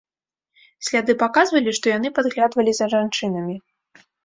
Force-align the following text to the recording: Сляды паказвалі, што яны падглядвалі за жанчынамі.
Сляды 0.87 1.15
паказвалі, 1.23 1.75
што 1.79 1.85
яны 1.97 2.13
падглядвалі 2.17 2.71
за 2.81 2.91
жанчынамі. 2.97 3.55